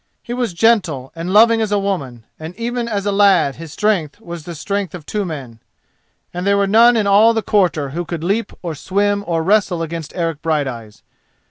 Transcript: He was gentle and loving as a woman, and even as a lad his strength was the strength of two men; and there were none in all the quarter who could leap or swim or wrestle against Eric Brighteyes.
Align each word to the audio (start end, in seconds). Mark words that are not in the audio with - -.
He 0.23 0.33
was 0.33 0.55
gentle 0.55 1.11
and 1.15 1.31
loving 1.31 1.61
as 1.61 1.71
a 1.71 1.77
woman, 1.77 2.25
and 2.39 2.55
even 2.55 2.87
as 2.87 3.05
a 3.05 3.11
lad 3.11 3.57
his 3.57 3.71
strength 3.71 4.19
was 4.19 4.45
the 4.45 4.55
strength 4.55 4.95
of 4.95 5.05
two 5.05 5.25
men; 5.25 5.59
and 6.33 6.43
there 6.47 6.57
were 6.57 6.65
none 6.65 6.97
in 6.97 7.05
all 7.05 7.35
the 7.35 7.43
quarter 7.43 7.89
who 7.91 8.03
could 8.03 8.23
leap 8.23 8.51
or 8.63 8.73
swim 8.73 9.23
or 9.27 9.43
wrestle 9.43 9.83
against 9.83 10.13
Eric 10.15 10.41
Brighteyes. 10.41 11.03